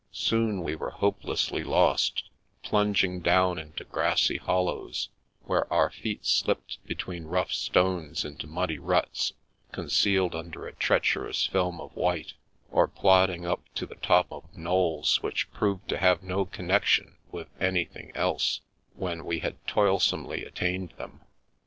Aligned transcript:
Soon, 0.11 0.63
we 0.63 0.75
were 0.75 0.89
hopelessly 0.89 1.63
lost, 1.63 2.27
plunging 2.63 3.19
down 3.19 3.59
into 3.59 3.83
grassy 3.83 4.37
hollows, 4.37 5.09
where 5.43 5.71
our 5.71 5.91
feet 5.91 6.25
slipped 6.25 6.83
between 6.87 7.25
rough 7.25 7.51
stones 7.51 8.25
into 8.25 8.47
muddy 8.47 8.79
ruts 8.79 9.33
concealed 9.71 10.33
under 10.33 10.65
a 10.65 10.73
treacherous 10.73 11.45
film 11.45 11.79
of 11.79 11.95
white, 11.95 12.33
or 12.71 12.87
plodding 12.87 13.45
up 13.45 13.61
to 13.75 13.85
the 13.85 13.93
top 13.93 14.25
of 14.31 14.57
knolls 14.57 15.21
which 15.21 15.51
proved 15.51 15.87
to 15.89 15.99
have 15.99 16.23
no 16.23 16.45
connection 16.45 17.17
with 17.31 17.49
anything 17.59 18.11
else, 18.15 18.61
when 18.95 19.23
we 19.23 19.41
had 19.41 19.63
toilsomely 19.67 20.43
attained 20.43 20.95
them. 20.97 21.21